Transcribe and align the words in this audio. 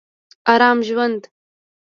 ارام 0.51 0.79
ژوند 0.87 1.21